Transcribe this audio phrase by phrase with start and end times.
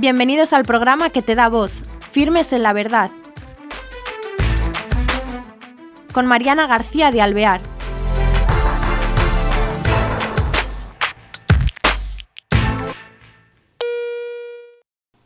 [0.00, 1.72] Bienvenidos al programa que te da voz,
[2.12, 3.10] Firmes en la Verdad,
[6.12, 7.60] con Mariana García de Alvear.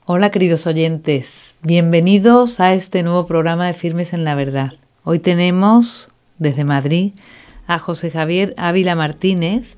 [0.06, 4.70] Hola queridos oyentes, bienvenidos a este nuevo programa de Firmes en la Verdad.
[5.04, 6.08] Hoy tenemos
[6.38, 7.12] desde Madrid
[7.66, 9.76] a José Javier Ávila Martínez.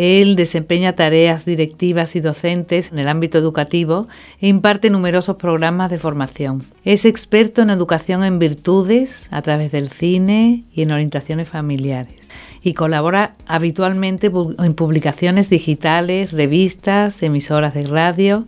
[0.00, 4.06] Él desempeña tareas directivas y docentes en el ámbito educativo
[4.40, 6.62] e imparte numerosos programas de formación.
[6.84, 12.28] Es experto en educación en virtudes a través del cine y en orientaciones familiares
[12.62, 14.30] y colabora habitualmente
[14.60, 18.46] en publicaciones digitales, revistas, emisoras de radio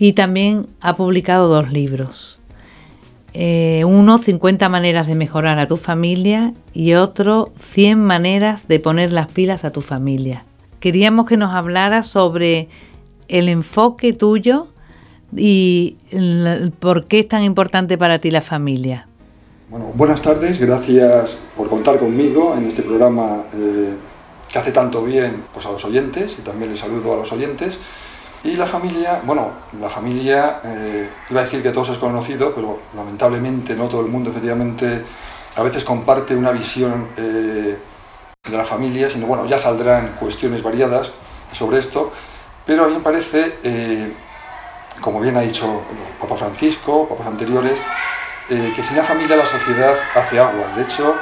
[0.00, 2.40] y también ha publicado dos libros.
[3.32, 9.12] Eh, uno, 50 maneras de mejorar a tu familia y otro, 100 maneras de poner
[9.12, 10.44] las pilas a tu familia.
[10.84, 12.68] Queríamos que nos hablara sobre
[13.28, 14.66] el enfoque tuyo
[15.34, 15.96] y
[16.78, 19.08] por qué es tan importante para ti la familia.
[19.70, 23.94] Bueno, buenas tardes, gracias por contar conmigo en este programa eh,
[24.52, 27.78] que hace tanto bien pues, a los oyentes y también les saludo a los oyentes.
[28.44, 32.80] Y la familia, bueno, la familia, eh, iba a decir que todos es conocido, pero
[32.94, 35.02] lamentablemente no todo el mundo efectivamente
[35.56, 37.74] a veces comparte una visión eh,
[38.50, 41.12] de la familia, sino bueno, ya saldrán cuestiones variadas
[41.52, 42.12] sobre esto,
[42.66, 44.12] pero a mí me parece, eh,
[45.00, 45.82] como bien ha dicho
[46.20, 47.82] Papa Francisco, papas anteriores,
[48.46, 50.74] que sin la familia la sociedad hace agua.
[50.76, 51.14] De hecho,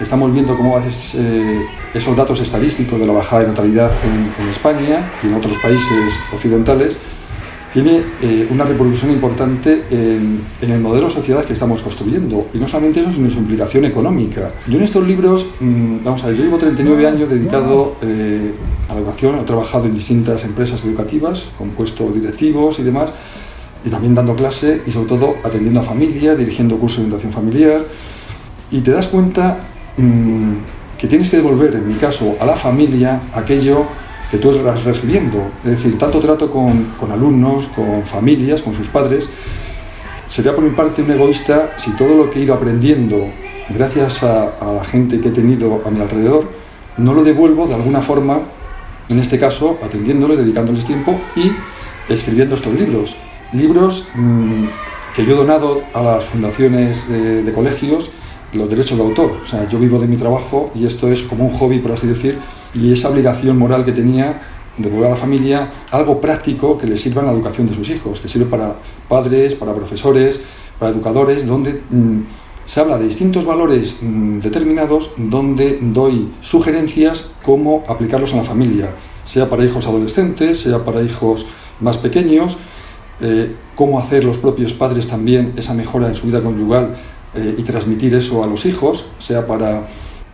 [0.00, 4.48] Estamos viendo cómo a veces eh, esos datos estadísticos de la bajada de natalidad en,
[4.48, 6.96] España y en otros países occidentales
[7.72, 12.48] tiene eh, una repercusión importante en, el modelo de sociedad que estamos construyendo.
[12.52, 14.50] Y no solamente eso, sino su implicación económica.
[14.66, 18.52] Yo en estos libros, mm, vamos a ver, yo llevo 39 años dedicado eh,
[18.88, 23.12] a la educación, he trabajado en distintas empresas educativas, con puestos directivos y demás,
[23.84, 27.84] y también dando clase y sobre todo atendiendo a familias, dirigiendo cursos de orientación familiar.
[28.70, 29.58] Y te das cuenta
[30.00, 30.54] Mm,
[30.98, 33.86] que tienes que devolver, en mi caso, a la familia aquello
[34.30, 35.50] que tú estás recibiendo.
[35.64, 39.28] Es decir, tanto trato con, alumnos, con familias, con sus padres.
[40.28, 43.26] Sería por mi parte un egoísta si todo lo que he ido aprendiendo
[43.68, 46.50] gracias a, la gente que he tenido a mi alrededor,
[46.96, 48.40] no lo devuelvo de alguna forma,
[49.08, 51.52] en este caso atendiéndoles, dedicándoles tiempo y
[52.12, 53.16] escribiendo estos libros.
[53.52, 54.66] Libros mm,
[55.14, 58.12] que yo he donado a las fundaciones de colegios
[58.52, 59.32] los derechos de autor.
[59.42, 62.06] O sea, yo vivo de mi trabajo y esto es como un hobby, por así
[62.06, 62.38] decir,
[62.74, 64.40] y esa obligación moral que tenía
[64.76, 67.88] de devolver a la familia algo práctico que le sirva en la educación de sus
[67.90, 68.76] hijos, que sirve para
[69.08, 70.40] padres, para profesores,
[70.78, 72.20] para educadores, donde mm,
[72.64, 78.90] se habla de distintos valores mm, determinados, donde doy sugerencias cómo aplicarlos en la familia,
[79.24, 81.46] sea para hijos adolescentes, sea para hijos
[81.80, 82.58] más pequeños,
[83.20, 86.96] eh, cómo hacer los propios padres también esa mejora en su vida conyugal
[87.34, 89.86] eh, y transmitir eso a los hijos, sea para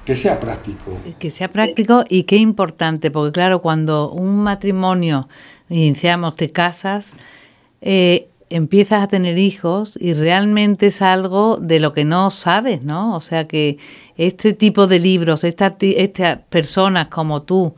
[0.04, 0.92] que sea práctico.
[1.18, 5.28] Que sea práctico y qué importante, porque claro, cuando un matrimonio
[5.68, 7.14] iniciamos, te casas,
[7.80, 13.16] eh, empiezas a tener hijos y realmente es algo de lo que no sabes, ¿no?
[13.16, 13.78] O sea que
[14.16, 15.74] este tipo de libros, estas
[16.48, 17.74] personas como tú,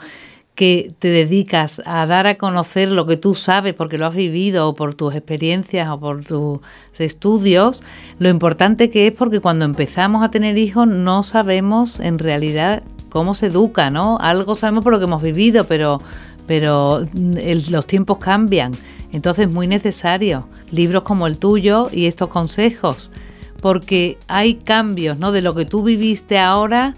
[0.59, 4.69] que te dedicas a dar a conocer lo que tú sabes porque lo has vivido
[4.69, 6.59] o por tus experiencias o por tus
[6.99, 7.81] estudios,
[8.19, 13.35] lo importante que es porque cuando empezamos a tener hijos no sabemos en realidad cómo
[13.35, 14.19] se educa, ¿no?
[14.19, 16.01] Algo sabemos por lo que hemos vivido, pero,
[16.49, 18.73] pero los tiempos cambian.
[19.13, 23.13] Entonces es muy necesario libros como el tuyo y estos consejos,
[23.61, 25.31] porque hay cambios, ¿no?
[25.31, 26.97] De lo que tú viviste ahora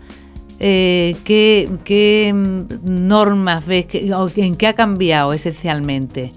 [0.61, 2.33] eh, ¿qué,
[2.85, 3.87] normas ves,
[4.37, 6.33] en qué ha cambiado esencialmente?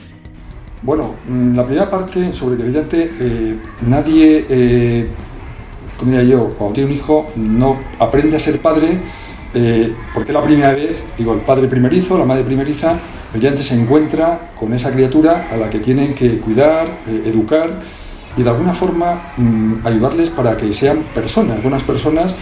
[0.83, 3.57] Bueno, mm, la primera parte sobre que evidente eh,
[3.87, 5.07] nadie, eh,
[5.97, 8.97] como diría yo, cuando tiene un hijo no aprende a ser padre
[9.53, 12.97] eh, porque la primera vez, digo, el padre primerizo, la madre primeriza,
[13.33, 17.81] evidentemente se encuentra con esa criatura a la que tienen que cuidar, educar
[18.35, 22.35] y de alguna forma mm, ayudarles para que sean personas, buenas personas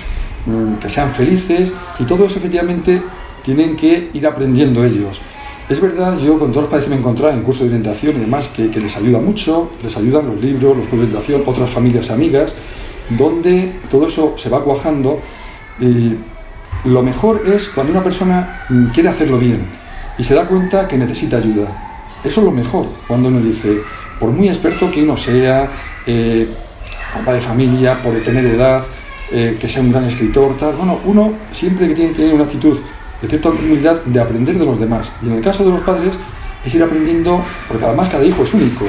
[0.81, 3.01] que sean felices y todo eso efectivamente
[3.43, 5.21] tienen que ir aprendiendo ellos.
[5.69, 8.17] Es verdad, yo con todos los padres que me he encontrado en curso de orientación
[8.17, 11.69] y demás, que, les ayuda mucho, les ayudan los libros, los cursos de orientación, otras
[11.69, 12.55] familias amigas,
[13.09, 15.21] donde todo eso se va cuajando
[15.79, 16.15] y
[16.85, 19.65] lo mejor es cuando una persona mm, quiere hacerlo bien
[20.17, 22.19] y se da cuenta que necesita ayuda.
[22.23, 23.81] Eso es lo mejor, cuando uno dice,
[24.19, 25.71] por muy experto que uno sea,
[26.05, 26.49] eh,
[27.25, 28.83] de familia, por tener edad,
[29.31, 30.75] eh, que sea un gran escritor, tal.
[30.75, 32.77] Bueno, uno siempre que tiene que tener una actitud
[33.21, 35.11] de cierta humildad de aprender de los demás.
[35.21, 36.17] Y en el caso de los padres
[36.65, 38.85] es ir aprendiendo, porque además cada hijo es único.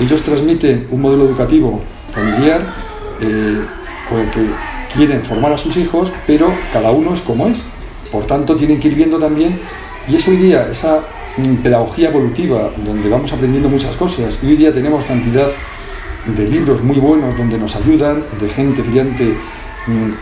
[0.00, 2.74] Ellos transmiten un modelo educativo familiar
[3.20, 3.60] eh,
[4.08, 4.46] con el que
[4.94, 7.62] quieren formar a sus hijos, pero cada uno es como es.
[8.10, 9.58] Por tanto, tienen que ir viendo también,
[10.06, 11.00] y es hoy día esa
[11.36, 15.48] mm, pedagogía evolutiva, donde vamos aprendiendo muchas cosas, y hoy día tenemos cantidad
[16.26, 19.34] de libros muy buenos donde nos ayudan, de gente brillante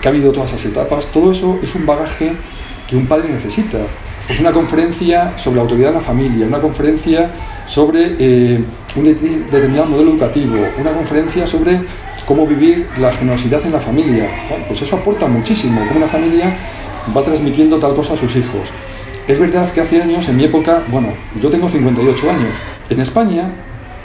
[0.00, 2.32] que ha habido todas esas etapas, todo eso es un bagaje
[2.88, 3.78] que un padre necesita.
[4.26, 7.32] Pues una conferencia sobre la autoridad en la familia, una conferencia
[7.66, 8.64] sobre eh,
[8.94, 11.80] un determinado modelo educativo, una conferencia sobre
[12.26, 14.30] cómo vivir la generosidad en la familia.
[14.68, 16.56] pues eso aporta muchísimo, cómo una familia
[17.16, 18.70] va transmitiendo tal cosa a sus hijos.
[19.26, 21.08] Es verdad que hace años, en mi época, bueno,
[21.40, 22.56] yo tengo 58 años.
[22.88, 23.50] En España,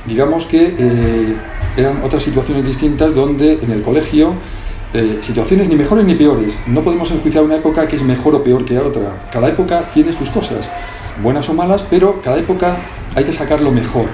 [0.06, 1.36] digamos que eh,
[1.78, 4.34] eran otras situaciones distintas donde en el colegio,
[4.96, 6.58] eh, situaciones ni mejores ni peores.
[6.68, 9.28] No podemos enjuiciar una época que es mejor o peor que otra.
[9.30, 10.70] Cada época tiene sus cosas,
[11.22, 12.78] buenas o malas, pero cada época
[13.14, 14.06] hay que sacar lo mejor.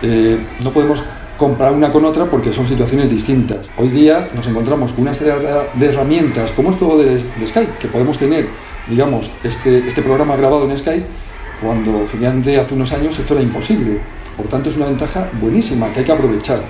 [0.00, 1.04] Eh, no podemos
[1.36, 3.68] comparar una con otra porque son situaciones distintas.
[3.76, 5.34] Hoy día nos encontramos con una serie
[5.74, 8.48] de herramientas como esto de, de Skype, que podemos tener,
[8.88, 11.06] digamos, este, este programa grabado en Skype,
[11.62, 14.00] cuando efectivamente hace unos años esto era imposible.
[14.38, 16.60] Por tanto, es una ventaja buenísima que hay que aprovechar.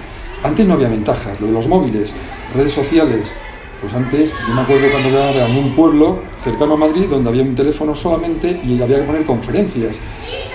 [0.42, 2.14] Antes no había ventajas, lo de los móviles,
[2.54, 3.32] redes sociales.
[3.80, 7.42] Pues antes, yo me acuerdo cuando era en un pueblo cercano a Madrid donde había
[7.42, 9.96] un teléfono solamente y había que poner conferencias.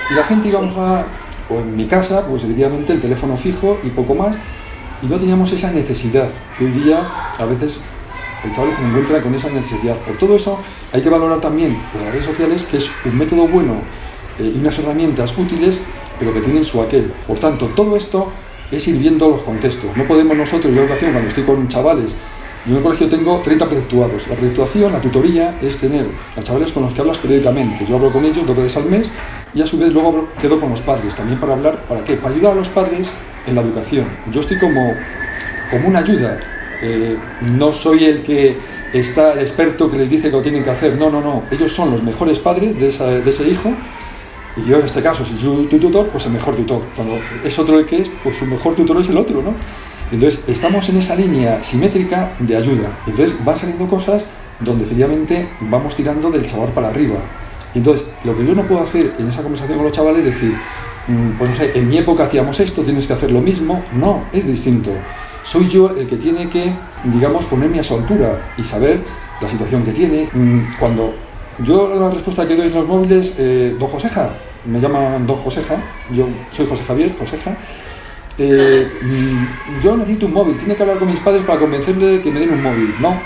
[0.09, 1.05] Y la gente íbamos a,
[1.49, 4.39] o en mi casa, pues evidentemente el teléfono fijo y poco más,
[5.01, 7.07] y no teníamos esa necesidad, que hoy día
[7.37, 7.81] a veces
[8.43, 9.95] el chaval se encuentra con esa necesidad.
[9.97, 10.59] Por todo eso
[10.91, 13.75] hay que valorar también las redes sociales, que es un método bueno
[14.39, 15.79] eh, y unas herramientas útiles,
[16.17, 17.13] pero que tienen su aquel.
[17.27, 18.31] Por tanto, todo esto
[18.71, 19.95] es ir viendo los contextos.
[19.95, 22.15] No podemos nosotros, yo en ocasión, cuando estoy con chavales,
[22.65, 24.27] yo en el colegio tengo 30 preceptuados.
[24.27, 26.05] La preceptuación, la tutoría, es tener
[26.35, 27.85] a chavales con los que hablas periódicamente.
[27.87, 29.11] Yo hablo con ellos dos veces al mes
[29.53, 32.15] y a su vez luego quedo con los padres, también para hablar, ¿para qué?
[32.15, 33.11] Para ayudar a los padres
[33.47, 34.05] en la educación.
[34.31, 34.93] Yo estoy como,
[35.71, 36.37] como una ayuda,
[36.81, 37.17] eh,
[37.53, 38.57] no soy el que
[38.93, 41.73] está el experto que les dice que lo tienen que hacer, no, no, no, ellos
[41.73, 43.73] son los mejores padres de, de ese hijo
[44.65, 46.81] y yo en este caso, si soy tu tutor, pues el mejor tutor.
[46.95, 49.53] Cuando es otro el que es, pues su mejor tutor es el otro, ¿no?
[50.11, 52.99] Entonces estamos en esa línea simétrica de ayuda.
[53.05, 54.25] Entonces van saliendo cosas
[54.59, 57.19] donde efectivamente vamos tirando del chaval para arriba.
[57.75, 60.57] Entonces, lo que yo no puedo hacer en esa conversación con los chavales es decir,
[61.07, 63.83] mm, pues no sé, en mi época hacíamos esto, tienes que hacer lo mismo.
[63.93, 64.89] No, es distinto.
[65.43, 66.73] Soy yo el que tiene que,
[67.03, 69.01] digamos, ponerme a su altura y saber
[69.39, 70.29] la situación que tiene.
[70.33, 71.13] Mm, cuando
[71.59, 74.31] yo la respuesta que doy en los móviles, eh, don Joseja,
[74.65, 75.75] me llaman don Joseja,
[76.11, 77.55] yo soy José Javier, Joseja.
[78.37, 82.31] Eh, mm, yo necesito un móvil, tiene que hablar con mis padres para convencerle que
[82.31, 82.95] me den un móvil.
[82.99, 83.19] No,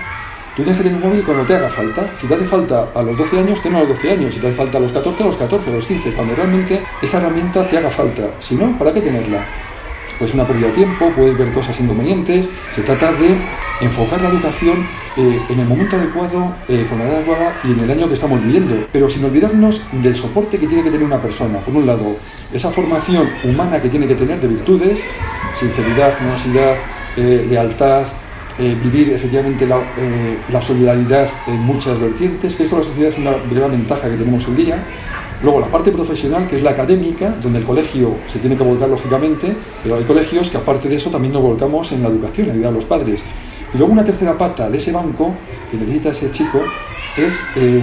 [0.55, 2.15] Tú tienes que tener un móvil cuando te haga falta.
[2.15, 4.35] Si te hace falta a los 12 años, tenlo a los 12 años.
[4.35, 6.13] Si te hace falta a los 14, a los 14, a los 15.
[6.13, 8.29] Cuando realmente esa herramienta te haga falta.
[8.37, 9.43] Si no, ¿para qué tenerla?
[10.23, 12.49] Pues una pérdida de tiempo, puedes ver cosas inconvenientes.
[12.69, 13.37] Se trata de
[13.81, 14.87] enfocar la educación
[15.17, 18.13] eh, en el momento adecuado, eh, con la edad adecuada y en el año que
[18.13, 18.87] estamos viviendo.
[18.93, 21.59] Pero sin olvidarnos del soporte que tiene que tener una persona.
[21.59, 22.15] Por un lado,
[22.53, 25.03] esa formación humana que tiene que tener de virtudes,
[25.55, 26.75] sinceridad, generosidad,
[27.17, 28.05] eh, lealtad,
[28.57, 33.71] vivir efectivamente eh, la, solidaridad en muchas vertientes, que esto la sociedad es una gran
[33.71, 34.83] ventaja que tenemos hoy día.
[35.43, 38.87] Luego la parte profesional, que es la académica, donde el colegio se tiene que volcar
[38.87, 42.71] lógicamente, pero hay colegios que aparte de eso también nos volcamos en la educación, ayudar
[42.71, 43.21] a los padres.
[43.73, 45.35] Y luego una tercera pata de ese banco
[45.69, 46.61] que necesita ese chico
[47.17, 47.81] es eh,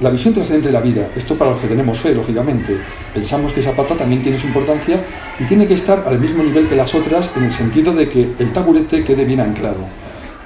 [0.00, 1.08] la visión trascendente de la vida.
[1.16, 2.76] Esto para los que tenemos fe, lógicamente.
[3.14, 5.02] Pensamos que esa pata también tiene su importancia
[5.40, 8.32] y tiene que estar al mismo nivel que las otras en el sentido de que
[8.38, 9.80] el taburete quede bien anclado.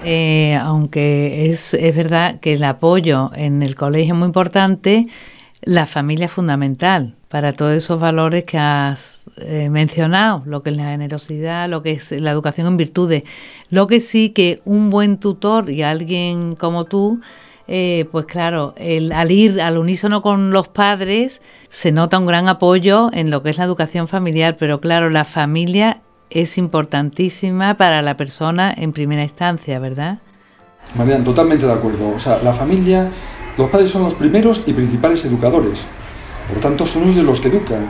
[0.05, 5.09] Eh, aunque es, es verdad que el apoyo en el colegio es muy importante,
[5.63, 10.77] la familia es fundamental para todos esos valores que has eh, mencionado, lo que es
[10.77, 13.25] la generosidad, lo que es la educación en virtudes.
[13.71, 17.21] Lo que sí que un buen tutor y alguien como tú
[17.69, 22.49] eh, pues claro, el, al ir al unísono con los padres se nota un gran
[22.49, 28.03] apoyo en lo que es la educación familiar, pero claro, la familia es importantísima para
[28.03, 30.19] la persona en primera instancia, ¿verdad?
[30.95, 32.11] Marian, totalmente de acuerdo.
[32.15, 33.11] O sea, la familia,
[33.57, 35.81] los padres son los primeros y principales educadores.
[36.49, 37.89] Por tanto, son ellos los que educan.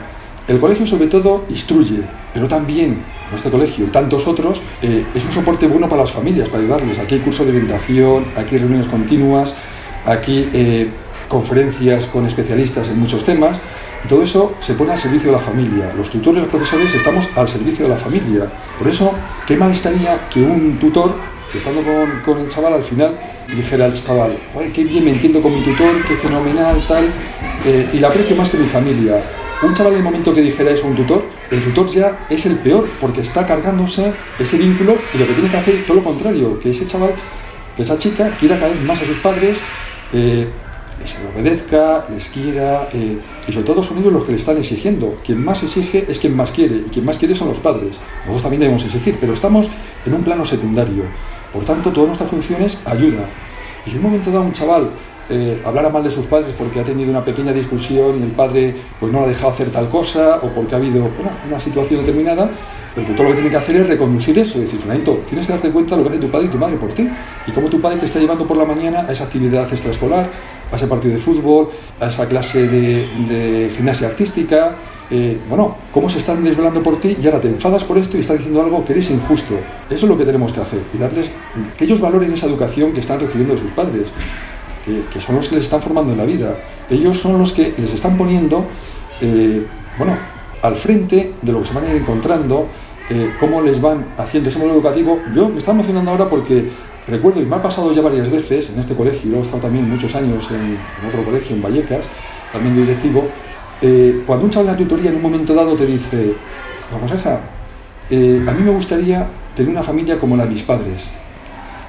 [0.49, 5.33] El colegio sobre todo instruye, pero también nuestro colegio y tantos otros eh, es un
[5.33, 6.99] soporte bueno para las familias, para ayudarles.
[7.01, 9.57] Aquí hay cursos de orientación, aquí reuniones continuas,
[10.05, 10.91] aquí eh,
[11.29, 13.61] conferencias con especialistas en muchos temas.
[14.05, 15.93] Y todo eso se pone al servicio de la familia.
[15.97, 18.47] Los tutores y los profesores estamos al servicio de la familia.
[18.79, 19.13] Por eso,
[19.47, 21.17] qué mal estaría que un tutor,
[21.55, 21.83] estando
[22.25, 23.19] con, el chaval al final,
[23.55, 24.39] dijera al chaval,
[24.75, 27.05] qué bien me entiendo con mi tutor, qué fenomenal, tal,
[27.65, 29.23] eh, y la aprecio más que mi familia
[29.63, 32.45] un chaval en el momento que dijera eso a un tutor, el tutor ya es
[32.47, 35.97] el peor porque está cargándose ese vínculo y lo que tiene que hacer es todo
[35.97, 37.15] lo contrario, que ese chaval,
[37.75, 39.63] que esa chica quiera cada vez más a sus padres,
[40.13, 40.47] eh,
[41.01, 45.17] les obedezca, les quiera, eh, y sobre todo son ellos los que le están exigiendo.
[45.25, 47.97] Quien más exige es quien más quiere, y quien más quiere son los padres.
[48.21, 49.69] Nosotros también debemos exigir, pero estamos
[50.05, 51.05] en un plano secundario.
[51.57, 53.29] Por tanto, todas nuestras funciones ayuda.
[53.87, 54.91] Y si en un momento dado un chaval
[55.31, 58.77] eh, hablara mal de sus padres porque ha tenido una pequeña discusión y el padre
[59.01, 61.09] pues, no le ha dejado hacer tal cosa, o porque ha habido
[61.49, 62.51] una situación determinada,
[62.95, 65.71] el tutor lo que tiene que hacer es reconducir eso, decir, Fernando, tienes que darte
[65.71, 67.09] cuenta de lo que hace tu padre y tu madre por ti,
[67.47, 70.31] y cómo tu padre te está llevando por la mañana a esa actividad extraescolar,
[70.71, 71.71] a ese partido de fútbol,
[72.01, 74.77] a esa clase de, gimnasia artística,
[75.11, 78.21] eh, bueno, cómo se están desvelando por ti y ahora te enfadas por esto y
[78.21, 79.55] estás diciendo algo que eres injusto.
[79.89, 81.31] Eso es lo que tenemos que hacer y darles
[81.79, 84.13] que ellos valoren esa educación que están recibiendo de sus padres,
[84.85, 86.57] que, son los que les están formando en la vida.
[86.89, 88.65] Ellos son los que les están poniendo,
[89.21, 89.67] eh,
[89.99, 90.17] bueno,
[90.63, 92.67] al frente de lo que se van a ir encontrando,
[93.09, 95.21] eh, cómo les van haciendo ese modelo educativo.
[95.35, 96.69] Yo me está emocionando ahora porque
[97.07, 99.63] recuerdo, y me ha pasado ya varias veces en este colegio, y luego he estado
[99.63, 102.07] también muchos años en, otro colegio, en Vallecas,
[102.53, 103.29] también de directivo,
[103.81, 106.35] eh, cuando un chaval en la tutoría en un momento dado te dice,
[106.91, 107.41] vamos a
[108.09, 111.05] eh, a mí me gustaría tener una familia como la de mis padres.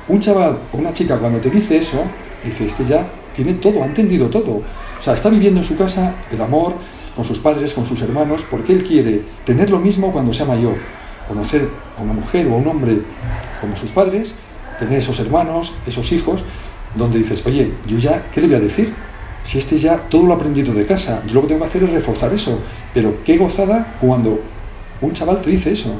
[0.07, 2.03] Un chaval o una chica cuando te dice eso,
[2.43, 4.51] dice, este ya tiene todo, ha entendido todo.
[4.51, 6.73] O sea, está viviendo en su casa el amor
[7.15, 10.75] con sus padres, con sus hermanos, porque él quiere tener lo mismo cuando sea mayor
[11.27, 13.01] conocer a una mujer o a un hombre
[13.59, 14.35] como sus padres,
[14.79, 16.43] tener esos hermanos, esos hijos,
[16.95, 18.93] donde dices, oye, yo ya, ¿qué le voy a decir?
[19.47, 21.91] Si este ya todo lo aprendido de casa, yo lo que tengo que hacer es
[21.91, 22.59] reforzar eso.
[22.93, 24.41] Pero qué gozada cuando
[24.99, 25.97] un chaval te dice eso.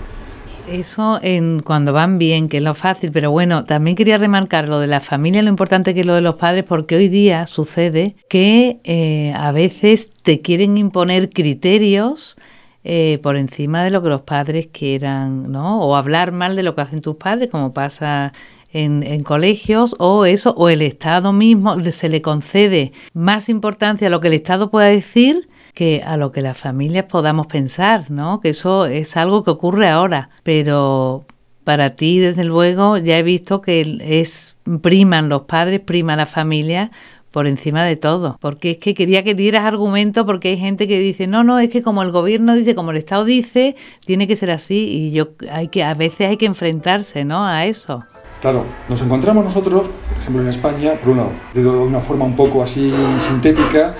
[0.69, 4.81] Eso en cuando van bien, que es lo fácil, pero bueno, también quería remarcar lo
[4.81, 8.17] de la familia, lo importante que es lo de los padres, porque hoy día sucede
[8.27, 12.35] que eh, a veces te quieren imponer criterios
[12.83, 15.79] eh, por encima de lo que los padres quieran, ¿no?
[15.79, 18.33] O hablar mal de lo que hacen tus padres, como pasa
[18.71, 24.11] en, en, colegios, o eso, o el Estado mismo se le concede más importancia a
[24.11, 28.39] lo que el Estado pueda decir que a lo que las familias podamos pensar, ¿no?
[28.39, 31.23] Que eso es algo que ocurre ahora, pero
[31.63, 36.91] para ti, desde luego, ya he visto que es priman los padres, prima la familia
[37.29, 40.97] por encima de todo, porque es que quería que dieras argumento porque hay gente que
[40.97, 44.35] dice, "No, no, es que como el gobierno dice, como el Estado dice, tiene que
[44.35, 47.45] ser así" y yo hay que a veces hay que enfrentarse, ¿no?
[47.45, 48.03] a eso.
[48.41, 52.61] Claro, nos encontramos nosotros, por ejemplo en España, por un de una forma un poco
[52.61, 52.93] así
[53.27, 53.95] sintética,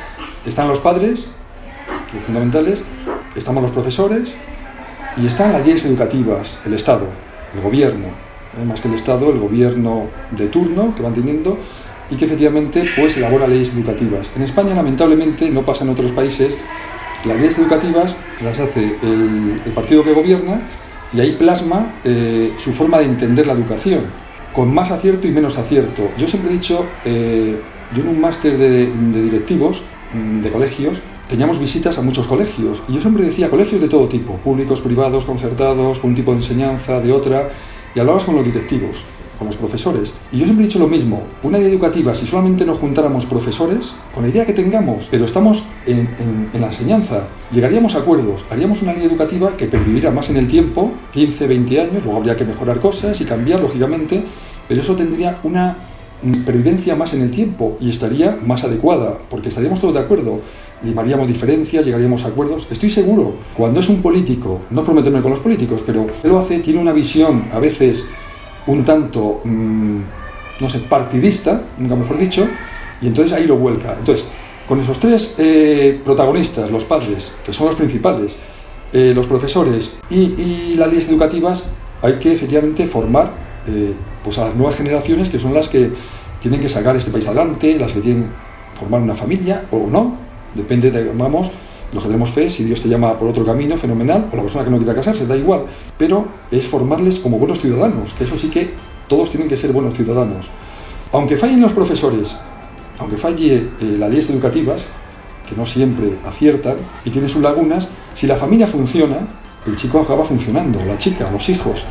[0.46, 1.32] están los padres,
[2.12, 2.84] que fundamentales,
[3.36, 4.36] estamos los profesores
[5.17, 7.08] y están las leyes educativas, el Estado,
[7.56, 8.08] el gobierno,
[8.60, 8.65] ¿eh?
[8.65, 11.58] más que el Estado, el gobierno de turno que van teniendo
[12.10, 14.29] y que efectivamente pues elabora leyes educativas.
[14.36, 16.56] En España lamentablemente no pasa en otros países,
[17.25, 20.62] las leyes educativas las hace el, partido que gobierna
[21.12, 24.27] y ahí plasma eh, su forma de entender la educación,
[24.58, 26.10] con más acierto y menos acierto.
[26.18, 27.62] Yo siempre he dicho, eh,
[27.96, 29.84] yo en un máster de, de directivos
[30.16, 34.08] mm, de colegios, teníamos visitas a muchos colegios y yo siempre decía colegios de todo
[34.08, 37.52] tipo, públicos, privados, concertados, con un tipo de enseñanza, de otra,
[37.94, 39.04] y hablabas con los directivos
[39.38, 40.13] con los profesores.
[40.32, 43.94] Y yo siempre he dicho lo mismo, una idea educativa, si solamente nos juntáramos profesores,
[44.13, 46.10] con la idea que tengamos, pero estamos en,
[46.60, 50.91] la enseñanza, llegaríamos a acuerdos, haríamos una ley educativa que perviviría más en el tiempo,
[51.13, 54.24] 15, 20 años, luego habría que mejorar cosas y cambiar, lógicamente,
[54.67, 55.77] pero eso tendría una
[56.22, 60.41] mm, pervivencia más en el tiempo y estaría más adecuada, porque estaríamos todos de acuerdo,
[60.84, 62.67] limaríamos diferencias, llegaríamos a acuerdos.
[62.72, 66.60] Estoy seguro, cuando es un político, no prometerme con los políticos, pero él lo hace,
[66.60, 68.06] tiene una visión a veces
[68.68, 70.00] un tanto, mm,
[70.60, 72.48] no sé, partidista, nunca mejor dicho,
[73.02, 73.96] y entonces ahí lo vuelca.
[73.98, 74.26] Entonces,
[74.68, 78.36] con esos tres eh, protagonistas, los padres, que son los principales,
[78.94, 81.64] eh, los profesores y, las leyes educativas,
[82.02, 83.32] hay que efectivamente formar
[83.68, 83.94] eh,
[84.24, 85.92] pues a las nuevas generaciones que son las que
[86.42, 90.16] tienen que sacar este país adelante, las que tienen que formar una familia o no,
[90.54, 91.52] depende de, vamos,
[91.94, 94.63] los que tenemos fe, si Dios te llama por otro camino, fenomenal, o la persona
[94.65, 95.65] que no quiera casarse, da igual.
[95.98, 98.72] Pero es formarles como buenos ciudadanos, que eso sí que
[99.08, 100.50] todos tienen que ser buenos ciudadanos.
[101.13, 102.36] Aunque fallen los profesores,
[103.00, 104.86] aunque falle eh, las leyes educativas,
[105.48, 106.75] que no siempre aciertan
[107.06, 109.17] y tienen sus lagunas, si la familia funciona,
[109.65, 111.86] el chico acaba funcionando, la chica, los hijos.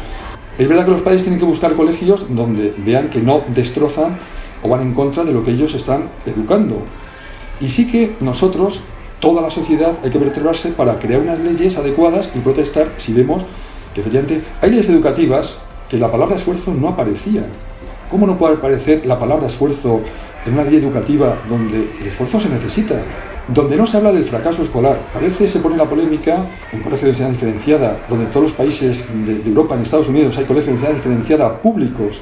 [0.58, 4.18] Es verdad que los padres tienen que buscar colegios donde vean que no destrozan
[4.62, 6.82] o van en contra de lo que ellos están educando.
[7.60, 8.80] Y sí que nosotros
[9.20, 13.44] toda la sociedad hay que vertebrarse para crear unas leyes adecuadas y protestar si vemos
[13.94, 15.58] que efectivamente hay leyes educativas
[15.88, 17.44] que la palabra esfuerzo no aparecía.
[18.10, 20.02] ¿Cómo no puede aparecer la palabra esfuerzo
[20.46, 22.94] en una ley educativa donde el esfuerzo se necesita,
[23.48, 25.00] donde no se habla del fracaso escolar.
[25.14, 28.52] A veces se pone la polémica en colegios de enseñanza diferenciada, donde en todos los
[28.52, 32.20] países de, Europa, en Estados Unidos, hay colegios de enseñanza diferenciada públicos.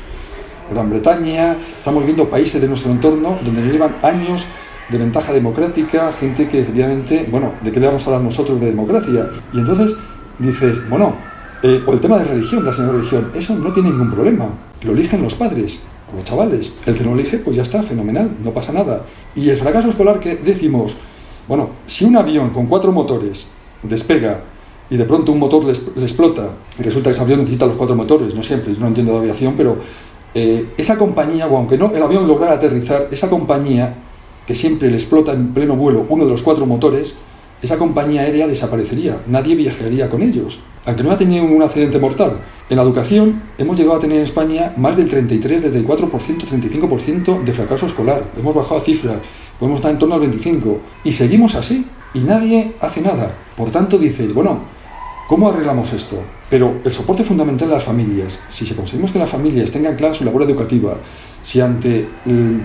[0.72, 4.46] Gran Bretaña, estamos viendo países de nuestro entorno donde llevan años
[4.88, 8.66] de ventaja democrática, gente que efectivamente, bueno, ¿de qué le vamos a hablar nosotros de
[8.66, 9.30] democracia?
[9.52, 9.96] Y entonces
[10.38, 11.14] dices, bueno,
[11.62, 14.46] eh, o el tema de religión, la señora religión, eso no tiene ningún problema,
[14.82, 15.80] lo eligen los padres,
[16.14, 19.02] los chavales, el que no elige, pues ya está, fenomenal, no pasa nada.
[19.34, 20.96] Y el fracaso escolar que decimos,
[21.48, 23.48] bueno, si un avión con cuatro motores
[23.82, 24.40] despega
[24.90, 25.72] y de pronto un motor le,
[26.02, 29.18] explota y resulta que ese avión necesita los cuatro motores, no siempre, no entiendo de
[29.18, 29.76] aviación, pero
[30.34, 33.94] eh, esa compañía, o aunque no el avión lograra aterrizar, esa compañía
[34.46, 37.14] que siempre le explota en pleno vuelo uno de los cuatro motores,
[37.62, 42.38] esa compañía aérea desaparecería, nadie viajaría con ellos, aunque no ha tenido un accidente mortal.
[42.68, 47.52] En la educación hemos llegado a tener en España más del 33, 34%, 35% de
[47.52, 48.24] fracaso escolar.
[48.38, 49.16] Hemos bajado a cifras,
[49.58, 50.76] podemos estar en torno al 25%.
[51.04, 53.34] Y seguimos así, y nadie hace nada.
[53.56, 54.60] Por tanto, dice, bueno,
[55.28, 56.16] ¿cómo arreglamos esto?
[56.48, 60.14] Pero el soporte fundamental de las familias, si se conseguimos que las familias tengan clara
[60.14, 60.96] su labor educativa,
[61.42, 62.62] si ante el,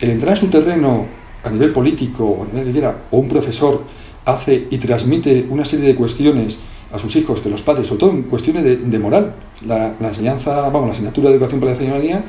[0.00, 1.06] entrar en su terreno
[1.44, 3.82] a nivel político o a nivel o un profesor
[4.24, 6.58] hace y transmite una serie de cuestiones
[6.92, 9.34] a sus hijos que los padres, sobre todo en cuestiones de, moral,
[9.66, 12.24] la, enseñanza, vamos, la asignatura de educación para la ciudadanía,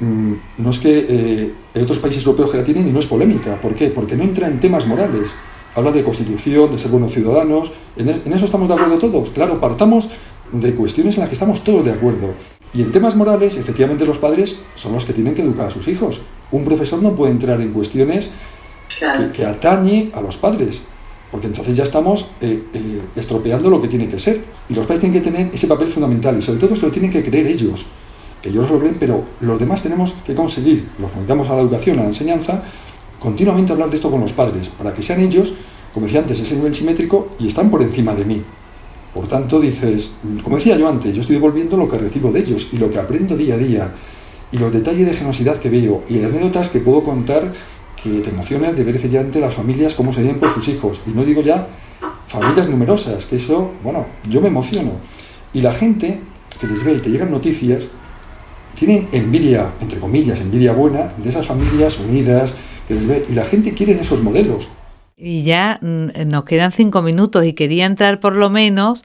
[0.00, 3.06] mm, no es que eh, en otros países europeos que la tienen y no es
[3.06, 3.60] polémica.
[3.60, 3.88] ¿Por qué?
[3.88, 5.34] Porque no entra en temas morales.
[5.74, 7.72] Habla de constitución, de ser buenos ciudadanos.
[7.96, 9.30] ¿En, en eso estamos de acuerdo todos?
[9.30, 10.08] Claro, partamos
[10.52, 12.32] de cuestiones en las que estamos todos de acuerdo.
[12.74, 15.88] Y en temas morales, efectivamente los padres son los que tienen que educar a sus
[15.88, 16.20] hijos.
[16.50, 18.32] Un profesor no puede entrar en cuestiones
[18.88, 20.82] que, que atañe a los padres,
[21.30, 24.44] porque entonces ya estamos eh, eh, estropeando lo que tiene que ser.
[24.68, 27.10] Y los padres tienen que tener ese papel fundamental y sobre todo se lo tienen
[27.10, 27.86] que creer ellos,
[28.42, 31.98] que ellos lo creen, pero los demás tenemos que conseguir, los conectamos a la educación,
[31.98, 32.62] a la enseñanza,
[33.18, 35.54] continuamente hablar de esto con los padres, para que sean ellos,
[35.92, 38.44] como decía antes, ese nivel simétrico y están por encima de mí.
[39.16, 40.12] Por tanto, dices,
[40.44, 42.98] como decía yo antes, yo estoy devolviendo lo que recibo de ellos y lo que
[42.98, 43.90] aprendo día a día
[44.52, 47.50] y los detalles de generosidad que veo y anécdotas que puedo contar
[48.02, 51.00] que te emocionas de ver efectivamente las familias cómo se viven por sus hijos.
[51.06, 51.66] Y no digo ya
[52.28, 54.92] familias numerosas, que eso, bueno, yo me emociono.
[55.54, 56.20] Y la gente
[56.60, 57.88] que les ve y te llegan noticias,
[58.78, 62.52] tienen envidia, entre comillas, envidia buena, de esas familias unidas,
[62.86, 63.24] que les ve.
[63.30, 64.68] Y la gente quiere esos modelos.
[65.18, 69.02] Y ya mm, nos quedan cinco minutos y quería entrar por lo menos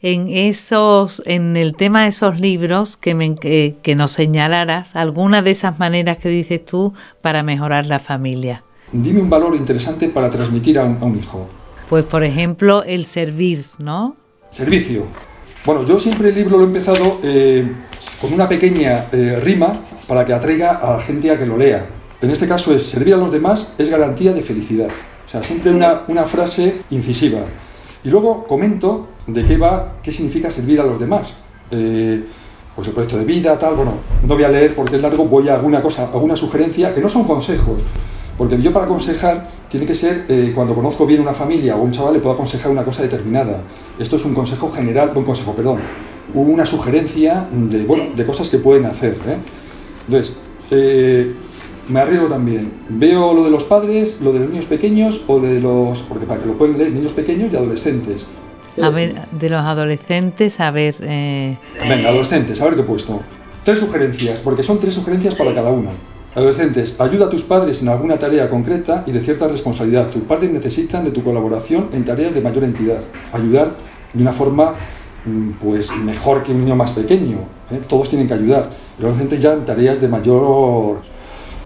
[0.00, 5.52] en esos, en el tema de esos libros que, me, que, nos señalaras alguna de
[5.52, 8.64] esas maneras que dices tú para mejorar la familia.
[8.90, 11.46] Dime un valor interesante para transmitir a un, hijo.
[11.88, 14.16] Pues por ejemplo el servir, ¿no?
[14.50, 15.06] Servicio.
[15.64, 17.70] Bueno, yo siempre el libro lo he empezado eh,
[18.20, 21.86] con una pequeña eh, rima para que atraiga a la gente a que lo lea.
[22.20, 24.90] En este caso es servir a los demás es garantía de felicidad.
[25.32, 27.40] Sea, siempre una, frase incisiva.
[28.04, 31.32] Y luego comento de qué va, qué significa servir a los demás.
[31.70, 32.22] Eh,
[32.76, 33.94] pues el proyecto de vida, tal, bueno,
[34.26, 37.08] no voy a leer porque es largo, voy a alguna cosa, alguna sugerencia, que no
[37.08, 37.80] son consejos,
[38.36, 41.92] porque yo para aconsejar tiene que ser, eh, cuando conozco bien una familia o un
[41.92, 43.62] chaval, le puedo aconsejar una cosa determinada.
[43.98, 45.78] Esto es un consejo general, un consejo, perdón,
[46.34, 49.16] una sugerencia de, bueno, de cosas que pueden hacer.
[49.26, 49.38] ¿eh?
[50.06, 50.36] Entonces,
[51.88, 52.72] me arriesgo también.
[52.88, 56.00] Veo lo de los padres, lo de los niños pequeños o de los.
[56.02, 58.26] Porque para que lo pueden leer, niños pequeños y adolescentes.
[58.80, 60.94] A ver, de los adolescentes, a ver.
[61.00, 61.58] Eh...
[61.86, 63.20] Venga, adolescentes, a ver qué he puesto.
[63.64, 65.90] Tres sugerencias, porque son tres sugerencias para cada una.
[66.34, 70.08] Adolescentes, ayuda a tus padres en alguna tarea concreta y de cierta responsabilidad.
[70.08, 73.00] Tus padres necesitan de tu colaboración en tareas de mayor entidad.
[73.32, 73.76] Ayudar
[74.14, 74.74] de una forma
[75.26, 77.40] mm, pues mejor que un niño más pequeño.
[77.70, 77.80] ¿eh?
[77.86, 78.70] Todos tienen que ayudar.
[78.98, 81.02] Los adolescentes ya en tareas de mayor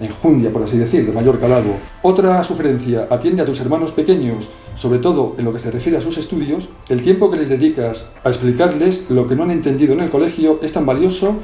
[0.01, 1.77] enjundia, por así decir, de mayor calado.
[2.03, 6.01] Otra sugerencia, atiende a tus hermanos pequeños, sobre todo en lo que se refiere a
[6.01, 10.01] sus estudios, el tiempo que les dedicas a explicarles lo que no han entendido en
[10.01, 11.37] el colegio es tan valioso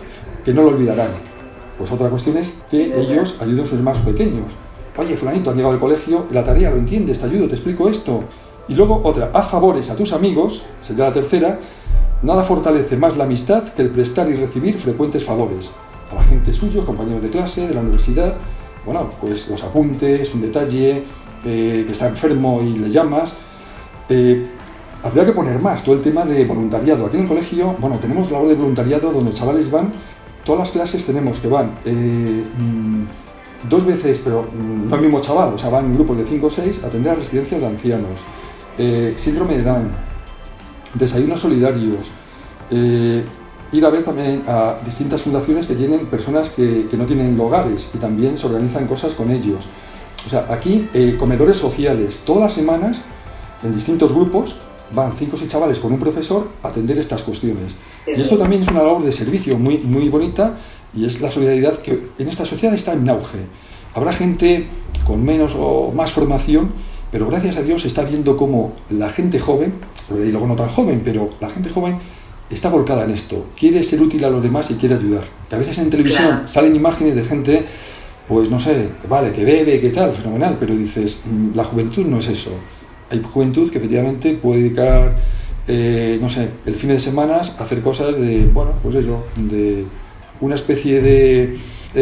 [0.44, 1.10] que no lo olvidarán.
[1.78, 4.52] Pues otra cuestión es que ellos ayuden a sus hermanos pequeños.
[4.96, 8.24] Oye, fulanito, han llegado al colegio, la tarea lo entiendes, te ayudo, te explico esto.
[8.68, 11.58] Y luego otra, haz favores a tus amigos, sería la tercera,
[12.22, 15.70] nada fortalece más la amistad que el prestar y recibir frecuentes favores
[16.12, 18.34] a la gente suyo, compañeros de clase, de la universidad,
[18.84, 21.02] bueno, pues los apuntes, un detalle,
[21.44, 23.34] eh, que está enfermo y le llamas.
[24.08, 24.46] Eh,
[25.02, 27.06] habría que poner más todo el tema de voluntariado.
[27.06, 29.92] Aquí en el colegio, bueno, tenemos labor de voluntariado donde chavales van,
[30.44, 35.20] todas las clases tenemos que van eh, mm, dos veces, pero mm, no el mismo
[35.20, 38.20] chaval, o sea, van grupos de 5 o 6 a atender a residencias de ancianos,
[39.16, 39.90] síndrome de Down,
[40.94, 42.06] desayunos solidarios,
[43.72, 47.98] ir a ver también a distintas fundaciones que tienen personas que, no tienen hogares y
[47.98, 49.64] también se organizan cosas con ellos.
[50.24, 53.00] O sea, aquí eh, comedores sociales, todas las semanas,
[53.62, 54.56] en distintos grupos,
[54.94, 57.76] van cinco o seis chavales con un profesor a atender estas cuestiones.
[58.06, 60.56] Y esto también es una labor de servicio muy, muy bonita
[60.94, 63.38] y es la solidaridad que en esta sociedad está en auge.
[63.94, 64.68] Habrá gente
[65.06, 66.72] con menos o más formación,
[67.10, 69.74] pero gracias a Dios se está viendo cómo la gente joven,
[70.10, 71.98] y luego no tan joven, pero la gente joven
[72.54, 75.24] está volcada en esto, quiere ser útil a los demás y quiere ayudar.
[75.48, 77.64] Que a veces en televisión salen imágenes de gente,
[78.28, 82.18] pues no sé, vale, que bebe, que tal, fenomenal, pero dices, mm, la juventud no
[82.18, 82.50] es eso.
[83.10, 85.16] Hay juventud que efectivamente puede dedicar,
[85.68, 89.84] eh, no sé, el fin de semana a hacer cosas de, bueno, pues eso, de
[90.40, 91.58] una especie de,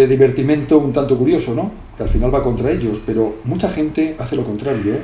[0.07, 1.73] divertimento un tanto curioso, ¿no?
[1.97, 5.03] Que al final va contra ellos, pero mucha gente hace lo contrario, ¿eh?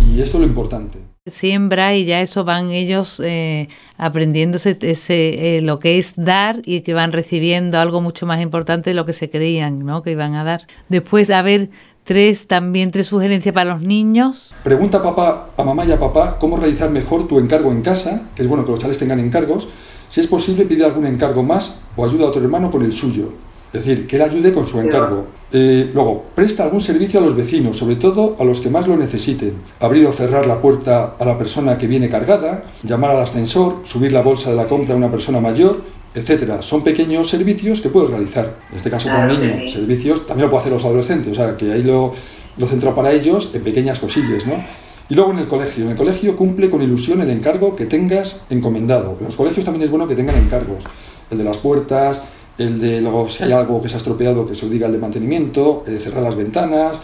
[0.00, 1.11] Y esto es lo importante.
[1.24, 6.80] Siembra y ya eso van ellos eh, aprendiéndose ese, eh, lo que es dar y
[6.80, 10.02] que van recibiendo algo mucho más importante de lo que se creían, ¿no?
[10.02, 10.66] Que iban a dar.
[10.88, 11.70] Después, a ver,
[12.02, 14.50] tres también tres sugerencias para los niños.
[14.64, 18.22] Pregunta a papá, a mamá y a papá cómo realizar mejor tu encargo en casa,
[18.34, 19.68] que es bueno que los chavales tengan encargos.
[20.08, 23.32] Si es posible, pide algún encargo más o ayuda a otro hermano con el suyo.
[23.72, 25.26] Es decir, que él ayude con su encargo.
[25.50, 28.96] Eh, luego, presta algún servicio a los vecinos, sobre todo a los que más lo
[28.96, 29.54] necesiten.
[29.80, 34.12] Abrir o cerrar la puerta a la persona que viene cargada, llamar al ascensor, subir
[34.12, 35.82] la bolsa de la compra a una persona mayor,
[36.14, 36.60] etcétera.
[36.60, 38.58] Son pequeños servicios que puedes realizar.
[38.70, 41.56] En este caso, con un niño, servicios también lo pueden hacer los adolescentes, o sea,
[41.56, 42.12] que ahí lo,
[42.58, 44.62] lo centro para ellos en pequeñas cosillas, ¿no?
[45.08, 45.84] Y luego en el colegio.
[45.84, 49.16] En el colegio cumple con ilusión el encargo que tengas encomendado.
[49.18, 50.84] En los colegios también es bueno que tengan encargos.
[51.30, 52.24] El de las puertas,
[52.62, 54.92] el de luego si hay algo que se ha estropeado que se lo diga el
[54.92, 57.00] de mantenimiento, eh, cerrar las ventanas,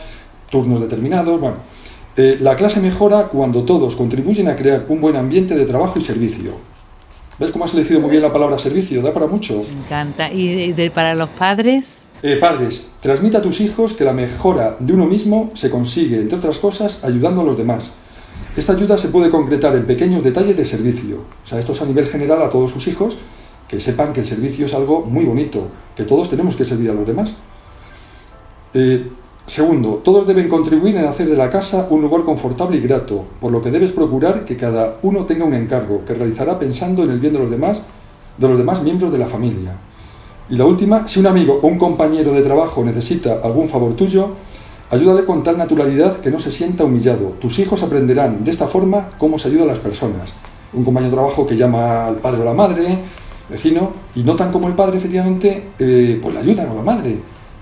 [0.50, 1.40] turnos determinados.
[1.40, 1.56] Bueno,
[2.16, 6.02] eh, la clase mejora cuando todos contribuyen a crear un buen ambiente de trabajo y
[6.02, 6.52] servicio.
[7.38, 9.00] ¿Ves cómo has elegido muy bien la palabra servicio?
[9.00, 9.62] Da para mucho.
[9.62, 10.32] Me encanta.
[10.32, 12.10] ¿Y de, para los padres?
[12.20, 16.38] Eh, padres, transmite a tus hijos que la mejora de uno mismo se consigue, entre
[16.38, 17.92] otras cosas, ayudando a los demás.
[18.56, 21.18] Esta ayuda se puede concretar en pequeños detalles de servicio.
[21.44, 23.16] O sea, esto es a nivel general a todos sus hijos,
[23.68, 26.94] que sepan que el servicio es algo muy bonito, que todos tenemos que servir a
[26.94, 27.34] los demás.
[28.74, 29.08] Eh,
[29.48, 33.50] Segundo, todos deben contribuir en hacer de la casa un lugar confortable y grato, por
[33.50, 37.18] lo que debes procurar que cada uno tenga un encargo que realizará pensando en el
[37.18, 37.82] bien de los demás,
[38.36, 39.74] de los demás miembros de la familia.
[40.50, 44.32] Y la última, si un amigo o un compañero de trabajo necesita algún favor tuyo,
[44.90, 47.32] ayúdale con tal naturalidad que no se sienta humillado.
[47.40, 50.34] Tus hijos aprenderán de esta forma cómo se ayuda a las personas.
[50.74, 52.98] Un compañero de trabajo que llama al padre o la madre,
[53.48, 57.16] vecino, y notan como el padre efectivamente eh, pues le ayudan a la madre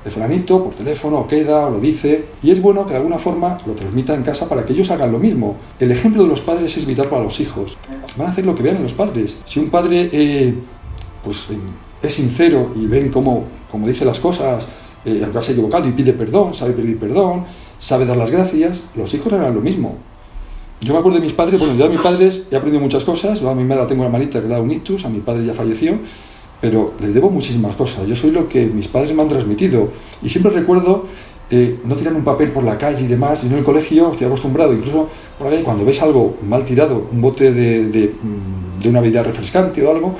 [0.04, 3.58] de fulanito por teléfono, queda, o lo dice, y es bueno que de alguna forma
[3.66, 5.56] lo transmita en casa para que ellos hagan lo mismo.
[5.80, 7.76] El ejemplo de los padres es vital para los hijos.
[8.16, 9.36] Van a hacer lo que vean en los padres.
[9.44, 10.54] Si un padre eh,
[11.24, 11.48] pues,
[12.00, 14.68] es sincero y ven cómo, como dice las cosas,
[15.04, 17.44] eh, aunque se ha equivocado y pide perdón, sabe pedir perdón,
[17.80, 19.96] sabe dar las gracias, los hijos harán lo mismo.
[20.80, 23.42] Yo me acuerdo de mis padres, bueno, yo a mis padres he aprendido muchas cosas,
[23.42, 25.54] a mi madre tengo una manita que le da un ictus, a mi padre ya
[25.54, 25.98] falleció,
[26.60, 28.06] pero les debo muchísimas cosas.
[28.06, 29.88] Yo soy lo que mis padres me han transmitido.
[30.22, 31.06] Y siempre recuerdo
[31.50, 33.44] eh, no tirar un papel por la calle y demás.
[33.44, 35.08] Y en el colegio estoy acostumbrado, incluso
[35.38, 39.84] por ahí, cuando ves algo mal tirado, un bote de, de, mm, una bebida refrescante
[39.84, 40.14] o algo,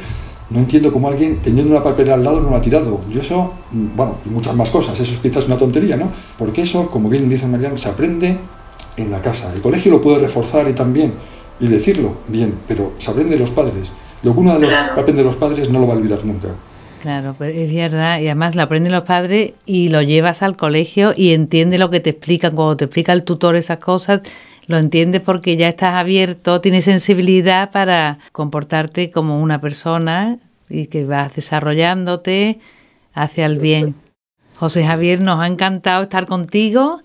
[0.49, 3.01] no entiendo cómo alguien teniendo una papel al lado no lo ha tirado.
[3.11, 6.11] Yo eso, mm, bueno, y muchas más cosas, eso es quizás una tontería, ¿no?
[6.39, 8.39] Porque eso, como bien dice Mariano, se aprende
[8.97, 9.53] en la casa.
[9.55, 11.13] El colegio lo puede reforzar y también,
[11.61, 13.93] y decirlo bien, pero se aprende de los padres.
[14.23, 16.49] Lo que uno de los, aprende de los padres no lo va a olvidar nunca.
[17.03, 21.35] Claro, es verdad, y además lo aprenden los padres y lo llevas al colegio y
[21.35, 24.23] entiende lo que te explican, cuando te explica el tutor esas cosas,
[24.67, 31.05] lo entiendes porque ya estás abierto, tienes sensibilidad para comportarte como una persona y que
[31.05, 32.59] vas desarrollándote
[33.15, 33.95] hacia el bien.
[34.57, 37.03] José Javier, nos ha encantado estar contigo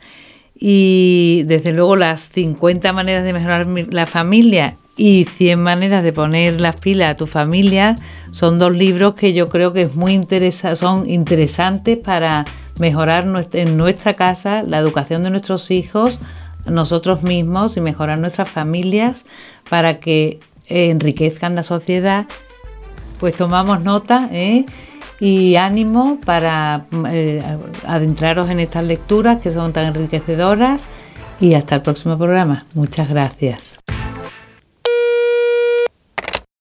[0.64, 6.62] y desde luego las 50 maneras de mejorar la familia y 100 maneras de poner
[6.62, 7.96] las pilas a tu familia
[8.32, 12.46] son dos libros que yo creo que es muy interesa son interesantes para
[12.78, 16.20] mejorar en nuestra casa la educación de nuestros hijos,
[16.70, 19.26] nosotros mismos y mejorar nuestras familias
[19.68, 22.28] para que enriquezcan la sociedad.
[23.20, 24.66] Pues tomamos nota ¿eh?
[25.22, 27.44] Y ánimo para eh,
[27.86, 30.88] adentraros en estas lecturas que son tan enriquecedoras
[31.40, 32.66] y hasta el próximo programa.
[32.74, 33.80] Muchas gracias.